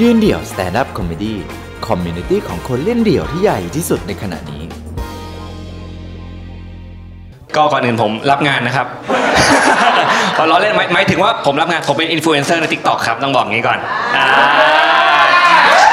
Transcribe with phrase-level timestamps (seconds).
[0.00, 1.34] ยืนเดี่ยว Stand Up Comedy
[1.86, 4.62] community ของคนเล่นเดี่ยวที่ใหญ่ที่สุดในขณะนี้
[7.56, 8.86] ก็ก่อนอื่นผมรับงานนะครับ
[10.36, 13.78] พอล้อเล่นหมายถึงว่าผมรับงาน ผมเป็นอินฟลูเอนเซอร์ใน TikTok ครับ ต้องบอกงี้ก่อน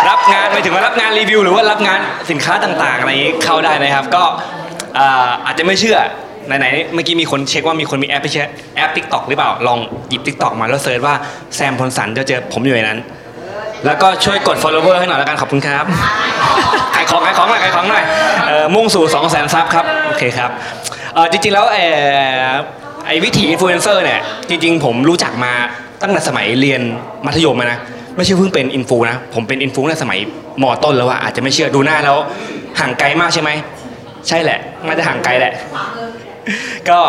[0.09, 1.99] รับงานหมายถึงว่ารับงานรีวิว หรือว่ารับงาน
[2.31, 4.23] สินค้าต่างๆ อะไรอย่างนี้เข้าได้นะครับ ก็
[4.97, 5.97] อาอาจจะไม่เชื่อ
[6.47, 11.15] ไหนๆเมื่อกี้มีคนเช็คว่ามีคนมีแอปไปเช็คแอป TikTok หรือเปล่า ลองหยิบ TikTok มาแล้ว search ว่า
[11.55, 12.99] แซมพลสันจะเจอผมอยู่ในนั้น
[13.85, 15.85] แล้วก็ช่วยกด follower ให้หน่อยแล้วกันขอบคุณครับ
[16.95, 18.03] ขายของขายของหน่อยขายของหน่อย
[18.47, 20.49] เอ่อมุ่งสู่ 2 0 0 0 0 0 sub ครับโอเคครับ
[21.13, 21.85] เอ่อจริงๆแล้วเอ่
[22.45, 22.51] อ
[23.07, 25.53] ไอ้วิถีอินฟลูเอนเซอร์เนี่ยจริงๆ ผมรู้จักมา
[26.01, 26.81] ตั้งแต่สมัยเรียน
[27.25, 27.79] มัธยมอะนะ
[28.15, 30.19] ไม่ใช่เพิ่งเป็นอินฟลูนะผมเป็นอินฟลูตั้งแต่สมัย
[30.61, 32.17] มต้นแล้วอะอาจจะไม่เชื่อดูหน้าแล้ว
[32.79, 33.49] ห่างไกลมากใช่ไหม
[34.27, 35.53] ใช่แหละน่าจะห่างไกลแหละ
[36.89, 36.99] ก็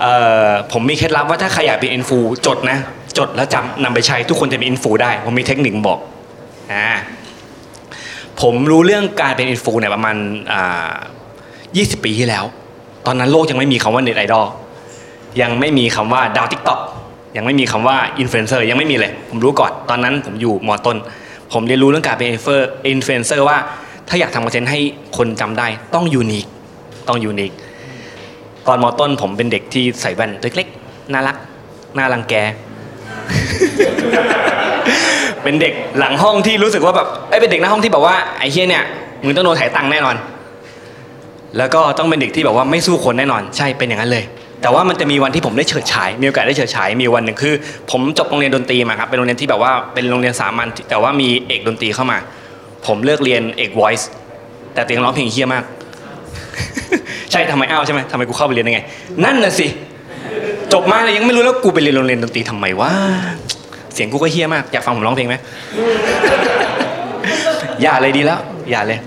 [0.00, 0.12] เอ่
[0.46, 2.78] อผมมีเคล็ดลับว่าถ้าใครอยากเป็นอินฟลูจดนะ
[3.18, 5.98] จดแล้วจำนำไปใช้ทุกคนจะเป็นอินฟลูได้ผมมีเทคนิคบอก
[6.72, 6.86] อ่า
[8.40, 10.16] ผมรู้เรื่องการเป็นอินฟลูเนี่ยประมาณ
[10.52, 10.92] อ่า
[11.46, 12.44] 20 ปีที่แล้ว
[13.06, 14.46] ตอนนั้นโลกยังไม่มีคำว่าเน็ตไอดอล
[15.42, 16.80] ยังไม่มีคำว่าดาว TikTok
[17.36, 20.96] ยังไม่มีคำว่าอินฟลูเอนเซอร์ยังไม่มีเลย ผมรู้ก่อนตอนนั้นผมอยู่มอต้น
[21.52, 23.56] ผมเรียนรู้เรื่องการเป็นอินฟลูเอนเซอร์ว่า
[24.08, 24.80] ถ้าอยากทำคอนเทนต์ให้
[25.16, 26.46] คนจำได้ต้องยูนิค
[27.08, 27.52] ต้องยูนิค
[28.66, 31.36] ตอนมอต้นผมเป็นเด็กที่ใส่แว่นตัวเล็กๆน่ารัก
[31.98, 32.34] น่ารังแก
[35.42, 38.84] เป็นเด็กหลังห้องที่รู้สึกว่าแบบไอ้ยเป็นเด็กหน้าห้องที่แบบว่าไอ้เฮียเนี่ย
[39.24, 40.16] มึงต้องโดนถ่ายตังค์แน่นอน
[41.58, 44.24] แล้วก็ต้องเป็นเด็กที่แบบว่าไม่สู้คนแน่นอน ใช่เป็นอย่างนั้นเลย
[44.62, 47.54] แต่ว่ามันจะมีวันที่ผมได้เฉิดฉาย มีโอกาสได้เฉิดฉายมีวันหนึ่งคือ
[47.90, 52.18] ผมจบโรงเรียนดนตรีมาครับเป็นโรงเรียนที่แบบว่าเป็นโรงเรียนสามัญแต่ว่ามีเอกดนตรีเข้ามา
[52.86, 54.04] ผมเลือกเรียนเอก voice
[54.74, 55.64] แต่เตัวเองร้องเพลงเฮี้ยมาก
[57.30, 58.80] ใช่ทำไมอ้าวใช่ไหมทำไมกูเข้าไปเรียนได้ไง
[59.24, 59.66] นั่นน่ะสิ
[60.72, 62.90] จบมาเลยยังไม่รู้แล้วกูไปเรียนโรงเรียนดนตรีทำไมวะ
[63.94, 65.34] เสียงกูก็เฮี้ยมากอยากฟังผมร้องเพลงไหม
[67.82, 68.40] อย่าเลยดีแล้ว
[68.70, 68.98] อย่าเลย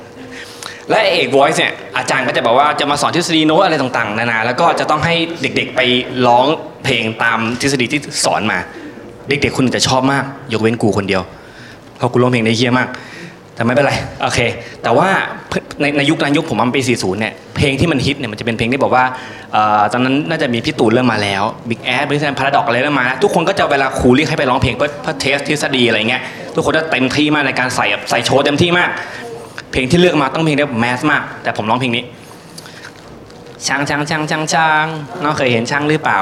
[0.89, 5.81] และเอก voice เนี่ยอาจารย์ก็จะบอกว่าจะมาสอนทฤษฎีโน้ตอะไรต่างๆนานาแล้วก็จะต้องให้เด็กๆไป
[6.27, 6.47] ร้อง
[6.83, 8.57] เพลงตามทฤษฎีที่สอนมา
[9.29, 11.21] เด็กๆคนอื่นจะชอบมาก ยกเว้นกูคนเดียว
[11.97, 12.89] เพราะกูร้องเพลงได้เหี้ยมาก
[13.55, 13.93] แต่ไม่เป็นไร
[14.23, 14.39] โอเค
[14.83, 15.07] แต่ว่า
[15.81, 19.05] ในในยุคนั้นยุคผมมันปี 40 เนี่ยเพลงที่มันฮิตเนี่ยมันจะเป็นเพลงที่บอกว่า
[19.55, 26.21] ออตอนนั้นน่าจะมีพี่ตูนเริ่มมาแล้ว Big Ass บิ๊กแซม Paradox อะไรเริ่มมาทุกคนก็จะเวลาครูเรียกให้ไปร้องเพลงเพื่อเพื่อ test ทฤษฎีอะไรเงี้ย
[26.53, 28.89] ทุกคนจะเต็มที่มากในการใส่ใส่โชว์เต็มที่มาก
[29.71, 32.03] เพลงที่เลือกมาต้องเพลงที่แบบ mass มาก แต่ผมร้องเพลงนี้
[33.67, 34.85] ช้างช้างช้างช้างช้าง
[35.23, 36.19] น้องเคยเห็นช้างหรือเปล่า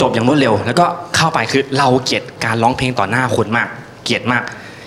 [0.00, 3.68] จบอย่างรวดเร็ว แล้วก็เข้าไปคือเราเกลียดการร้องเพลงต่อหน้าคนมาก
[4.04, 4.42] เกลียดมาก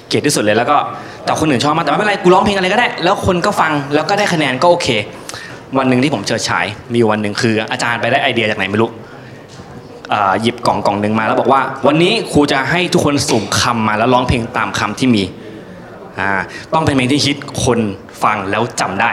[0.07, 0.78] เกลียดที่สุดเลยแล้วก็
[1.25, 4.88] แต่คนอื่นชอบมากแต่ไม่เป็นไรกูร้องเพลงอะไรก็ได้ แล้วคนก็ฟังแล้วก็ได้คะแนนก็โอเค
[5.78, 8.90] วันหนึ่งที่ผมเชิดฉายมีวันหนึ่งคือ อาจารย์ไปได้ไอเดียจากไหนไม่รู้
[10.41, 15.23] หยิบกล่องกล่องหนึ่งมาแล้วบอกว่า วันนี้ครูจะให้ทุกคนสุ่มคำมาแล้วร้องเพลงตามคำที่มี
[16.74, 17.79] ต้องเป็นเพลงที่ฮิตคน
[18.24, 19.12] ฟังแล้วจำได้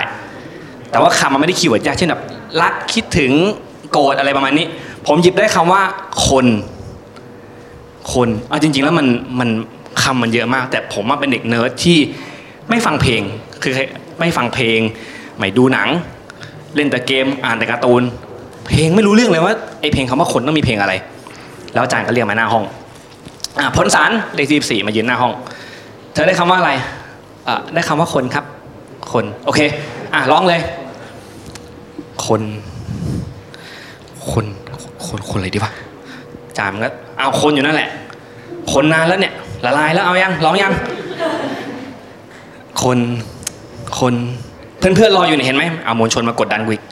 [0.90, 2.22] แต่ว่าคำมันไม่ได้ keyword ยากเช่นแบบ
[2.60, 3.32] รักคิดถึง
[3.92, 4.66] โกรธอะไรประมาณนี้
[5.06, 5.82] ผมหยิบได้คำว่า
[6.28, 6.46] คน
[8.14, 9.06] คนเอาจริง ๆ แล้วมัน
[9.40, 9.48] มัน
[10.04, 11.98] คำมันเยอะมาก แต่ผมว่าเป็นเด็กเนิร์ดที่
[12.70, 13.22] ไม่ฟังเพลง
[13.62, 13.72] คือ
[14.20, 14.80] ไม่ฟังเพลง
[15.38, 15.88] ไม่ดูหนัง
[16.74, 18.02] เล่นแต่เกมอ่านแต่การ์ตูน
[18.68, 20.92] เพลงไม่รู้เรื่องเลยว่าไอเพลงคำว่าคนต้องมีเพลงอะไร
[21.74, 22.64] แล้วอาจารย์ก็เรียกมาหน้าห้อง
[23.58, 25.32] อ่าพลสันเลขที่สี่มายืนหน้าห้อง
[26.12, 26.72] เธอได้คำว่าอะไร
[27.48, 28.44] อ่าได้คำว่าคนครับ
[29.12, 29.60] คนโอเค
[30.14, 30.60] อะร้องเลย
[32.26, 32.42] คน
[34.30, 34.44] คน
[35.06, 35.72] คนคนอะไรดีวะ
[36.58, 36.88] จามก็
[37.18, 37.88] เอาคนอยู่นั่นแหละ
[38.72, 40.72] คนนานแล้วเนี่ย ละลายแล้วเอายังร้องยัง
[42.82, 42.98] คน
[44.00, 44.14] คน
[44.78, 46.84] เพื่อนเพื่อนๆรออยู่เนี่ยเห็นไหมเอามวลชนมากดดันกูอีก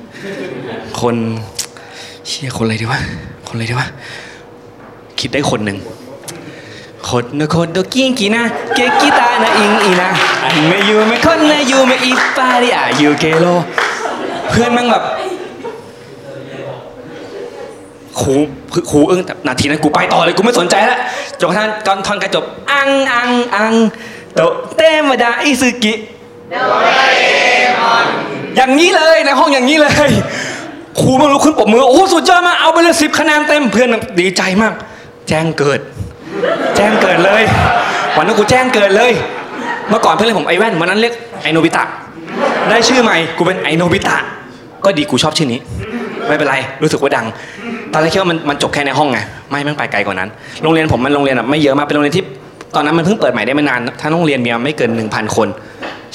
[1.01, 1.15] คน
[2.27, 3.01] เชี่ยคนอะไรดีวะ
[3.47, 3.89] คนอะไรดีวะ
[5.21, 5.79] คิดได้คนหนึ่ง
[7.09, 8.43] คนนะคนโดกิ้งกีนะ
[8.75, 10.09] เกกิตานะอิงอีนะ
[10.45, 13.47] อันไม่อยู่ไม่คนนะอยู่ไม่อีปาริอาอยู่เกโล
[14.51, 15.05] เพื่อนแม่งแบบ
[18.23, 18.35] ครู
[18.91, 20.99] ครูอึ้งแต่นาทีนั้นกูไปต่อเลยกูไม่สนใจแล้ว
[21.41, 23.75] จนกระทั่งตอนท่อนกระจบอังอังอัง
[24.35, 25.95] โตะเตมาดาอิซึกิ
[28.57, 30.11] อย่างนี้เลยในห้องอย่างนี้เลย
[31.01, 33.89] ครูไม่รู้ขึ้นปรบมือโอ้สุดยอดมากเอาไปเลยสิบคะแนนเต็มเพื่อน
[34.21, 34.73] ดีใจมาก
[35.29, 35.81] แจ้งเกิด
[36.77, 37.43] แจ้งเกิดเลย
[38.17, 39.13] วันนั้นกูแจ้งเกิดเลย
[39.89, 41.85] เมื่อก่อนเพื่อนเรียกผมไอแว่นวันนั้นเรียกไอโนบิตะ
[42.71, 44.17] ได้ชื่อใหม่กูเป็นไอโนบิตะ
[44.85, 45.61] ก็ดีกูชอบชื่อนี้
[46.29, 47.27] ไม่เป็นไรรู้สึกว่าดัง
[47.93, 49.19] ตอนแรกคิดว่ามันมันจบแค่ในห้องไง
[49.51, 50.29] ไม่แม่งไปไกลกว่านั้น
[50.63, 52.25] โรงเรียนผมมันโรงเรียนแบบไม่เยอะมากเป็นโรงเรียนที่
[52.75, 55.49] ตอนนั้นมันเพิ่งเปิดใหม่ได้ไม่นานทั้งโรงเรียนมีไม่เกิน 1,000 คน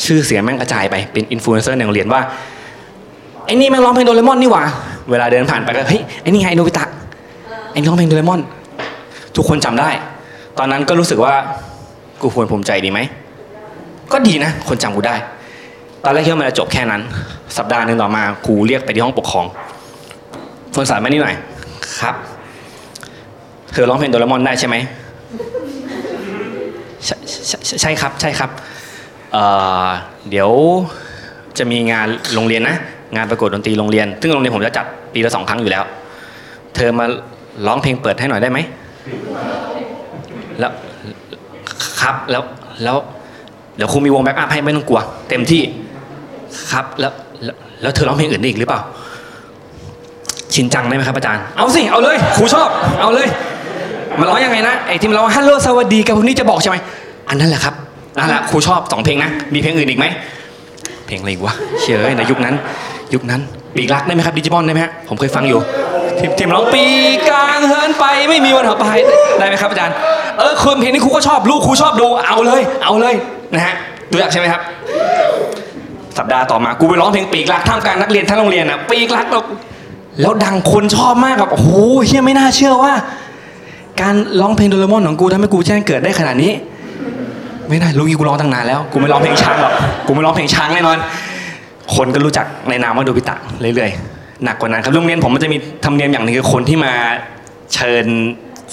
[0.05, 2.21] ชื่อเสียงแม่งกระจายไปเป็นอินฟลูเอนเซอร์ในโรงเรียนว่า
[3.45, 4.63] ไอ้นี่แม่งร้องเพลงโดเรมอนนี่หว่า
[5.11, 6.85] เวลาเดินผ่านไปก็เฮ้ยไอ้นี่ไงโนบิตะ
[7.71, 8.41] ไอ้นี่ร้องเพลงโดเรมอน
[9.35, 9.89] ทุกคนจำได้
[10.57, 11.33] ตอนนั้นก็รู้สึกว่า
[12.21, 12.99] กูควรภูมิใจดีไหม
[14.11, 15.15] ก็ดีนะ คนจำกูได้
[16.03, 17.01] ตอนแรกคิดว่ามันจะจบแค่นั้น
[17.57, 19.45] สัปดาห์หนึ่งต่อมาครูเรียกไปที่ห้องปกครอง
[20.71, 21.35] เฟิร์นสายมานี่หน่อย
[21.99, 22.15] ครับ
[23.71, 24.75] เธอร้องเพลงโดเรมอนได้ใช่ไหม
[27.05, 27.15] ใช่
[27.47, 28.49] ใช่ใช่ครับใช่ครับ
[30.29, 30.49] เดี๋ยว
[31.57, 32.75] จะมีงานโรงเรียนนะ
[33.15, 35.83] งานประกวดดนตรีโรงเรียน ซึ่งโรงเรียนผมจะจัดปีละสองครั้งอยู่แล้ว
[36.75, 37.05] เธอมา
[37.67, 38.59] ร้องเพลงเปิดให้หน่อยได้ไหม
[40.59, 40.71] แล้ว
[42.01, 42.43] ครับแล้ว
[42.83, 42.97] แล้ว
[43.75, 45.61] เดี๋ยวครูมีวงแบ็กอัพให้ไม่ต้องกลัว เต็มที่
[46.71, 47.11] ครับแล้ว
[47.43, 48.81] แล้วแล้วเธอร้องเพลงอื่นได้อีกหรือเปล่า
[50.57, 52.69] ชินจังได้ไหมครับอาจารย์ เอาสิ เอาเลยครูชอบ
[53.01, 53.27] เอาเลย
[54.19, 56.77] มันร้องยังไงนะ ไอ้ที่มันร้องฮัลโหลสวัสดีกับพวกนี้จะบอกใช่ไหม
[57.29, 57.73] อันนั้นแหละครับ
[58.17, 60.05] นั่นแหละครูชอบสองเพลงนะ มีเพลงอื่นอีกไหม
[61.07, 62.55] เพลงอะไรอีกวะ เชื่อในยุคนั้น
[63.13, 63.41] ยุคนั้น
[63.75, 65.59] ปีกรักได้ไหมครับดิจิมอนได้ไหมฮะ ผมเคยฟังอยู่
[66.19, 66.83] ทีมทีมร้องปี
[67.29, 68.85] กลางเฮินไปไม่มีวันหอบไป
[69.39, 69.95] ได้ไหมครับอาจารย์
[70.37, 73.15] เออคุณเพลงนี้ครูก็ชอบลูกครูชอบดู เอาเลย เอาเลย
[73.53, 73.75] นะฮะ
[74.11, 74.61] ตัวอย่างใช่ไหมครับ
[76.17, 79.43] สัปดาห์ต่อมากูไปร้องเพลงปีกรักท่ามกลางนักเรียนทั้งโรงเรียนอะปีกรักแล้ว
[80.21, 81.69] แล้วดังคนชอบมากแบบโอ้โห
[82.05, 82.93] เฮียไม่น่าเชื่อว่า
[84.01, 86.51] การร้องเพลงโดเรมอนของกูทำให้กูแจ้งเกิดได้ขนาดนี้
[87.69, 89.73] ไม่ได้รู้งี้กูร้องตั้งนานแล้วกูไม่ร้องเพลงช้างหรอก
[90.07, 90.97] กูไม่ร้องเพลงช้างแน่นอน
[91.95, 96.91] คนก็รู้จักในนามว่าโดบิตะเรื่อยๆหนักกว่านั้นครับโรงเรียนผมมันจะมีธรรมเนียมอย่างหนึงคือคนที่มา
[97.73, 98.05] เชิญ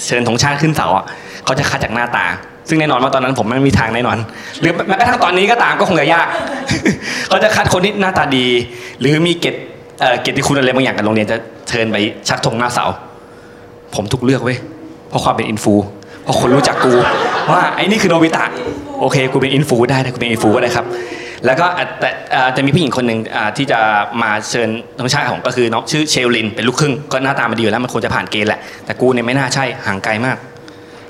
[0.05, 1.05] เชิญธงชาติขึ้นเสาอะ
[1.45, 2.25] เขาจะคัดจากหน้าตา
[2.69, 4.17] ซึ่งแน่นอนว่าตอนนั้นผมไม่มีทางแน่นอน
[4.61, 6.27] หรือแม้กระทั่งตอนนี้ก็ตามก็คงจะยาก
[7.29, 8.47] เขาจะคัดคนที่หน้าตาดี
[8.99, 9.55] หรือมีเกต
[9.99, 11.37] เอ่อเกียรติคุณอะไรบางอย่างกับโรงเรียนจะ
[11.69, 11.97] เชิญไป
[12.29, 12.85] ชักธงหน้าเสา
[13.95, 14.57] ผมถูกเลือกเว้ย
[15.09, 15.73] เพราะความเป็นอินฟลู
[16.23, 16.93] เพราะคนรู้จักกู
[17.51, 18.45] ว่าไอ้นี่คือโนบิตะ
[18.99, 20.85] โอเคกูเป็นอินฟลูได้กูเป็นอินฟลูก็ได้ครับ
[21.45, 21.65] แล้วก็
[21.99, 22.09] แต่
[22.55, 23.19] จะมีผู้หญิงคนหนึ่ง
[23.57, 23.79] ที่จะ
[24.21, 24.69] มาเชิญ
[24.99, 30.37] ธงชาติของก็คือน้องชื่อเชลลินเป็นลูกครึ่งก็หน้าตามันดีอยู่แล้วมันควรจะผ่านเกณฑ์แหละแต่กูเนี่ยไม่น่าใช่ห่างไกลมาก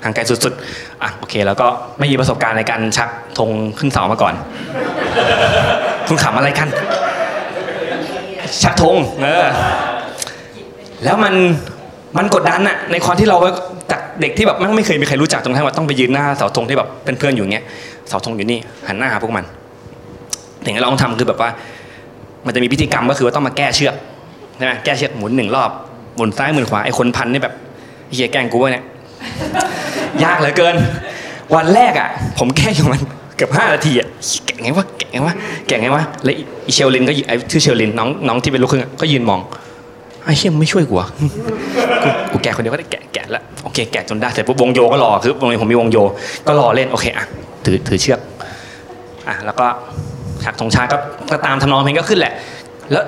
[0.04, 1.66] ห่างไกลสุดๆอะโอเค แล้วก็
[1.98, 4.34] ไม่มีประสบการณ์ในการชักธงขึ้นเสามาก่อน
[6.08, 6.68] คุณขำอะไรกัน
[8.62, 9.46] ชักธงเออ
[11.04, 11.34] แล้วมัน
[12.18, 13.36] มันกดดันอะในความที่เรา
[13.92, 17.64] จากเด็กที่แบบไม่เคยมีใครรู้จักตรงที่ว่าต้องไปยืนหน้าเสาธงที่แบบเป็นเพื่อนอยู่เงี้ย
[18.08, 18.58] เสาธงอยู่นี่
[18.88, 19.44] หันหน้าหาพวกมัน
[20.64, 21.50] สิ่งที่เราต้องทำคือแบบว่า
[22.46, 23.94] มันจะมีพิธีกรรมก็คือว่าต้องมาแก้เชือก
[24.56, 25.70] ใช่ไหมแก้เชือกหมุนหนึ่งรอบ
[26.16, 27.54] หมุนซ้ายหมุนขวาไอ้คนพันนี่แบบ
[28.12, 28.84] เฮียแกงกูวะเนี่ย
[30.24, 30.74] ยากเหลือเกิน
[31.54, 32.08] วันแรกอะ
[32.38, 33.00] ผมแก้อยู่มัน
[33.36, 34.08] เกือบห้านาทีอะ
[34.46, 35.34] แกะไงวะแกะไงวะ
[35.66, 36.34] แกะไงวะแล้ว
[36.66, 39.40] อีเชลลินก็ไอ้ชื่อเชลลินน้องน้องที่เป็นลูกครึ่งอะก็ยืนมอง
[40.24, 41.08] ไอ้เชี่ยมึงไม่ช่วยกูอะ
[42.32, 45.98] กูแกะคนเดียวก็ได้แกะแกะแล้วโอเคแกะจนได้เสร็จปุ๊บวงโยก็รอคือวงนี้ผมมีวงโย
[46.46, 47.24] ก็รอเล่นโอเคอะ
[47.64, 48.20] ถือถือเชือก
[49.28, 49.66] อะแล้วก็
[50.44, 50.96] ฉากธงชาติก็
[51.30, 52.32] ก็ตามทำนองเพลงก็ขึ้นแหละ
[52.92, 53.04] แล้ว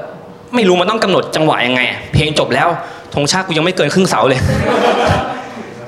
[0.54, 1.80] ไม่รู้มันต้องกำหนดจังหวะยังไง
[2.12, 2.68] เพลงจบแล้ว
[3.14, 4.40] ธงชาติกูยังไม่เกินครึ่งเสาเลย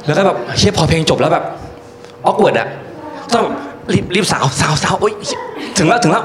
[0.07, 1.45] แล้วก็แบบเชี่ยพอเพลงจบแล้วแบบ
[2.27, 2.69] awkward อะ
[3.33, 3.55] ต้องแบบ
[3.95, 5.13] รีบรีบสาวสาวสาวโอ๊ย
[5.77, 6.25] ถึงแล้วถึงแล้ว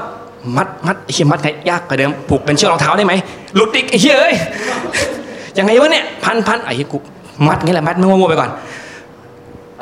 [0.56, 3.14] มัดมัดไอ้เชี่ยมัดไงยากกว่าเดิมผูกเป็นเชือกรองเท้าได้ไหม
[3.54, 4.34] หลุดอีกไอ้เชี่ยเอ้ย
[5.58, 6.98] ยังไงวะเนี่ยพันพันไอ้เหี้ยกู
[7.46, 8.50] มัดงี้แหละมัดไม่มั่วๆไปก่อน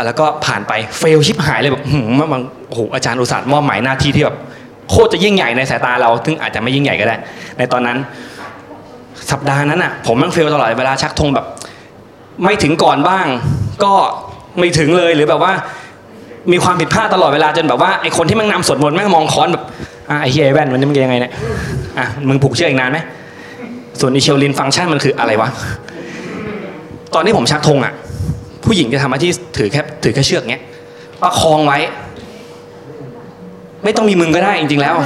[0.06, 4.36] แล้วก็ผ่านไป fail ชิบหายเลยแบบหืมมันโอ้โหอาจารย์อุตส่าห์มอบหมายหน้าที่ที่แบบ
[4.90, 7.16] โคตรจะยิ่งใหญ่ในสายตาเราซึ่งอาจจะไม่ยิ่งใหญ่ก็ได้
[7.58, 7.98] ในตอนนั้น
[9.30, 11.46] สัปดาห์นั้นอะ ผมมันเฟลตลอดเวลาชักธงแบบ
[12.44, 13.26] ไม่ถึงก่อนบ้าง
[13.84, 13.92] ก็
[14.58, 15.52] ไม่ถึงเลยหรือแบบว่า
[16.52, 19.64] มีความผิดพลาดตลอดเวลาจนแบบว่าไอคนที่มันนำสวดมนต์แม่งมองค้อนแบบ
[20.10, 21.32] อะไอเฮียไอแว่นมันจะมึงยังไงเนี่ย
[21.98, 22.98] อะมึงผูกเชือกอีกนานไหม
[24.00, 25.48] ส่วนอีเชลลินฟังก์ชันมันคืออะไรวะ
[27.14, 27.92] ตอนที่ผมชักธงอะ
[28.64, 30.62] ผู้หญิงจะทำหน้าที่ถือแค่ถือแค่เชือกเงี้ย
[31.22, 31.78] ประคองไว้
[33.84, 34.96] ไม่ต้องมีมึงก็ได้จริง ๆ แล้ว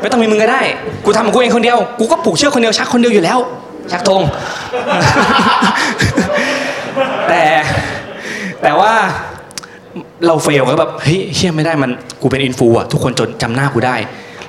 [0.00, 0.60] ไม่ต้องมีมึงก็ได้
[1.04, 3.38] กูทำของกูเองคนเดียว กูก็ผูกเชือกคนเดียวชักคนเดียวอยู่แล้ว
[3.92, 4.22] ชักธง
[7.28, 7.42] แต่
[8.62, 8.92] แต่ว่า
[10.26, 11.90] เราเฟลก็แบบเฮ้ยเชื่อไม่ได้มัน
[12.22, 13.96] กูเป็นอินฟูอะทุกคนจนจำหน้ากูได้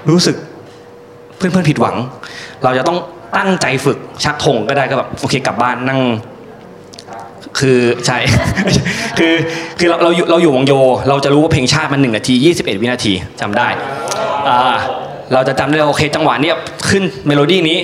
[0.09, 0.35] รู้สึก
[1.37, 1.95] เพื่อนเพื่อนผิดหวัง
[2.63, 2.97] เราจะต้อง
[3.37, 5.99] ตั้งใจฝึกชักธงก็ได้ก็แบบโอเคกลับบ้านนั่ง
[7.59, 8.17] คือใช่
[9.19, 9.33] คือ
[9.79, 10.73] คือเราเราอยู่เราอยู่วงโย
[11.09, 13.67] เราจะรู้ว่าเพลงชาติมันหนึ่งนาทียี่สิบเอ็ดวินาทีจำได้
[14.49, 14.75] อ่า
[15.33, 16.55] เราจะจำได้โอเค จังหวะเนี้ย
[16.89, 17.77] ขึ้นเมโลดี้นี้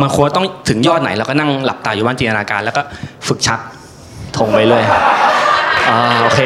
[0.00, 2.82] มันควรต้องถึงยอดไหนเราก็นั่งหลับตาอยู่บ้านจินตนาการ แล้วก็
[3.28, 3.60] ฝึกชัก
[4.38, 4.82] ธงไปเลย
[5.88, 6.40] อ่าโอเค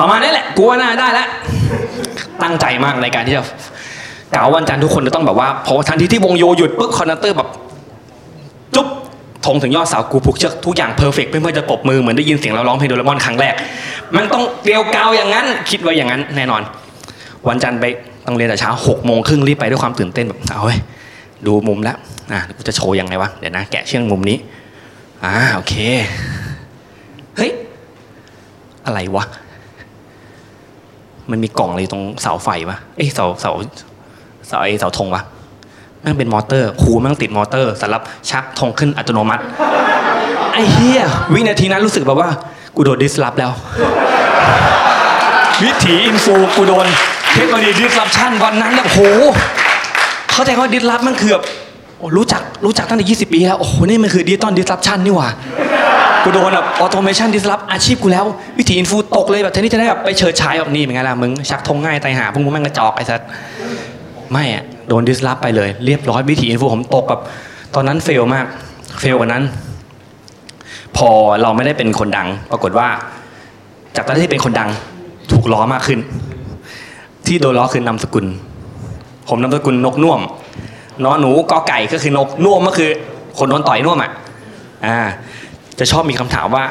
[0.00, 1.28] ประมาณนี้แหละกูว่าน่าได้แล้ว
[2.42, 3.44] ตั้งใจมากในการที่จะ
[4.34, 7.48] กล่าววันจันทร์ทุกคนจะต้องแบบว่าพอทันทีที่วงโยหยุดปุ๊บ conductor แบบ
[8.74, 8.86] จุ๊บ
[9.46, 13.54] ธงถึงยอดเสากูผูกเชือกทุกอย่างเพอร์เฟกเพื่อนๆจะปรบมือเหมือนได้ยินเสียงเราร้องเพลงโดเรมอนครั้งแรก
[14.16, 16.62] มันต้องเกลียวกาวอย่างนั้น คิดไว้อย่างนั้นแน่นอน
[17.48, 17.84] วันจันทร์ไป
[18.26, 20.78] ต้องเรียนแต่เช้าหกโมงครึ่งรีบไปด้วยความตื่นเต้นแบบเอาเว้ย
[21.46, 21.96] ดูมุมแล้ว
[22.32, 24.36] อะกูจะโชว์ยังไงวะเดี๋ยวนะแกะเชือกมุมนี้
[25.24, 25.74] อ่าโอเค
[27.36, 27.50] เฮ้ย
[28.86, 29.24] อะไรวะ
[31.30, 33.52] มันมีกล่องอะไรตรงเสาไฟวะเอ้ยเสาเสา
[34.48, 35.22] เสาไอเสาธงวะ
[36.02, 39.42] แม่งเป็นมอเตอร์ครูแม่งติดมอเตอร์สำหรับชักธงขึ้นอัตโนมัติ
[40.52, 41.02] ไอ้เหี้ย
[41.34, 42.30] วินาทีนั้นรู้สึกแบบว่า
[42.76, 43.52] กูโดน disrupt แล้ว
[45.62, 46.86] วิถีอินฟลูกูโดน
[47.34, 48.98] เทคโนโลยี disruption วันนั้นแบบโห
[50.32, 51.44] เข้าใจว่า disrupt มันคือแบบ
[51.98, 55.28] โอ้รู้จักรู้จักตั้งแต่ 20 ปีแล้ว โอ้โห นี่มันคือ digital disruption นี่หว่า
[56.24, 58.24] กูโดนแบบ automation disrupt อาชีพกูแล้ว
[58.58, 63.20] วิถีอินฟลูตกเลยแบบแทนที่จะได้แบบไปเฉิดฉายแบบนี้เป็นไงล่ะมึงชักธงง่ายไตายหาพวกมึงแม่งกระจอกไอ้สัส
[64.32, 67.20] ไม่อะโดนดิสลอฟไปเลย เรียบร้อยวิถีอินฟูผมตกแบบ
[67.74, 68.46] ตอนนั้นเฟลมาก
[69.00, 69.42] เฟลกว่านั้น
[70.96, 71.08] พอ
[71.42, 72.88] เราไม่ได้เป็นคนดัง ปรากฏว่า
[73.96, 74.68] จากตอนที่เป็นคนดัง
[75.32, 76.00] ถูกล้อมากขึ้น
[77.26, 78.26] ที่โดนล้อคือนามสกุล
[79.28, 80.20] ผมนามสกุลนกน่วม
[81.04, 82.90] นอหนูกอไก่ก็คือนกน่วมก็คือ
[83.38, 84.10] คนโดนต่อยน่วมอะ
[84.86, 84.98] อ่า
[85.80, 86.64] จะชอบมีคำถามว่า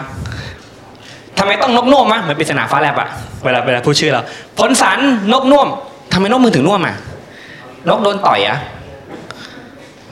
[1.37, 3.09] ทำไมต้องนกน่วมมะเหมือนปริศนาฟ้าแลบอะ
[3.43, 4.21] เวลาเวลาพูดชื่อเรา
[4.59, 4.99] ผลสัน
[5.33, 5.67] นกน่วม
[6.13, 6.95] ทำไมนกมึงถึงน่วมอะ
[7.89, 8.57] นกโดนต่อยอะ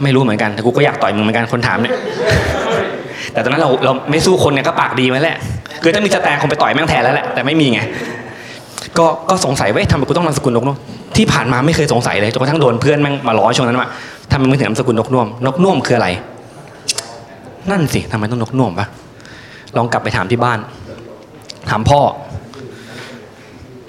[0.03, 1.93] ไม่รู้เหมือนกันแต่กูก็อยากต่อยมึงเหมือนกันคนถามเนี่ย
[3.33, 5.37] แต่ตอนนั้นเราเราไม่สู้คนเนี่ยก็ปากดีไว้แหละ
[5.83, 7.79] คือถ้ามีสแตนคงไปต่อยแม่งแทนแล้วแหละแต่ไม่มีไง
[8.97, 10.77] ก็ก็สงสัยว่าทำไมกูต้องนามสกุลนกน่วม
[11.17, 13.87] ที่ผ่านมาไม่เคยสงสัยเลยจนกระทั่งโดนเพื่อนแม่งมาล้อช่วงนั้นว่า
[14.31, 16.07] ทำไมมึงถึงนามสกุลนกน่วมนกน่วมคืออะไร
[17.71, 18.87] นั่นสิทำไมต้องนกน่วมปะ
[19.77, 20.59] ลองกลับไปถามที่บ้าน
[21.69, 22.01] ถามพ่อ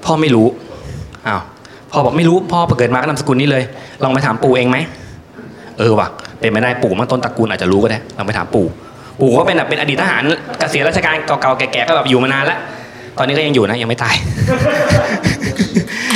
[0.04, 0.47] พ่อไม่รู้
[1.26, 1.40] อ้าว
[1.92, 3.62] พ่อบอกไม่รู้พ่อเกิดมาก็นามสกุลนี้เลย
[4.02, 4.78] ลองไปถามปู่เองไหม
[5.78, 6.08] เออว่ะ
[6.40, 8.66] เป็นไม่ได้ปู่มันต้นตระกูลอาจจะรู้ก็ได้ลองไปถามปู่
[9.20, 10.23] ปู่ก็เป็นแบบเป็นอดีตทหาร
[10.58, 12.58] เกษียณราชการเก่าๆแก่ๆก็แบบอยู่มานานแล้ว
[13.18, 14.14] ตอนนี้ก็ยังอยู่นะยังไม่ตาย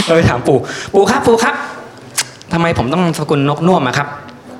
[0.04, 0.58] เราไปถามปู่
[0.94, 1.54] ปู่ครับปู่ครับ
[2.52, 4.08] ทำไมผมต้องสกุลนกน่วมอะครับ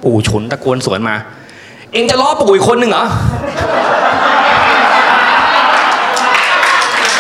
[0.05, 1.15] ปู่ฉุนตะโกนสวนมา
[1.93, 3.05] เองจะล้อปู่อีกคนหนึ่งเหรอ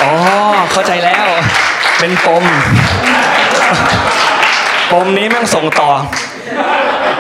[0.03, 0.13] อ๋อ
[0.73, 1.27] เข้าใจแล้ว
[1.99, 2.45] เป็นปม
[4.93, 5.91] ปมนี้แม่งส่งต่อ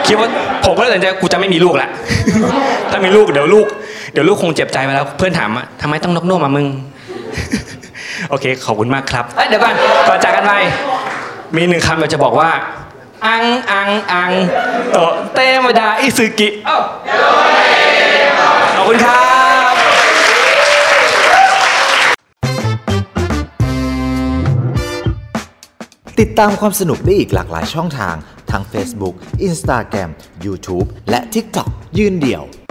[0.06, 0.28] คิดว่า
[0.64, 1.88] ผมก็เลยตัดสินใจกูจะไม่มีลูกละ
[2.90, 3.66] ถ้ามีลูกเดี๋ยวลูก
[4.12, 6.66] เดี๋ยวลูกคงเจ็บใจไปแล้ว เพื่อนถามว่าทำไมต้องนกน่มมามึง
[8.30, 9.74] โอเค ขอบคุณมากครับ เดี๋ยวก่อน
[10.08, 10.52] ก่อนจากกันไป
[11.56, 12.50] มีหนึ่งคำเรากจะบอกว่า
[13.26, 14.32] อัง อัง อัง
[14.92, 16.78] โตะเตมดา อิซึกิเอ้า
[18.82, 19.18] อบคุณครั
[19.72, 19.74] บ
[26.20, 28.16] ติดตามความสนุกได้อีกหลากหลายช่องทาง
[28.50, 29.14] ทั้ง Facebook
[29.46, 30.10] Instagram
[30.44, 32.61] YouTube และ TikTok ยืนเดี่ยว